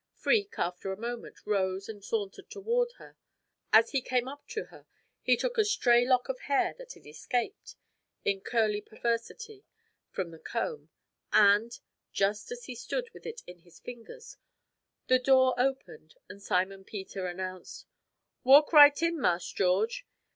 Freke, 0.15 0.57
after 0.57 0.91
a 0.91 0.97
moment, 0.99 1.45
rose 1.45 1.87
and 1.87 2.03
sauntered 2.03 2.49
toward 2.49 2.93
her. 2.93 3.17
As 3.71 3.91
he 3.91 4.01
came 4.01 4.27
up 4.27 4.47
to 4.47 4.63
her 4.73 4.87
he 5.21 5.37
took 5.37 5.59
a 5.59 5.63
stray 5.63 6.07
lock 6.07 6.27
of 6.27 6.39
hair 6.39 6.73
that 6.79 6.93
had 6.93 7.05
escaped, 7.05 7.75
in 8.25 8.41
curly 8.41 8.81
perversity, 8.81 9.63
from 10.09 10.31
the 10.31 10.39
comb; 10.39 10.89
and, 11.31 11.77
just 12.11 12.51
as 12.51 12.65
he 12.65 12.73
stood 12.73 13.11
with 13.11 13.27
it 13.27 13.43
in 13.45 13.59
his 13.59 13.79
fingers, 13.79 14.37
the 15.05 15.19
door 15.19 15.53
opened 15.59 16.15
and 16.27 16.41
Simon 16.41 16.83
Peter 16.83 17.27
announced: 17.27 17.85
"Walk 18.43 18.73
right 18.73 18.99
in, 19.03 19.21
Marse 19.21 19.51
George. 19.51 20.07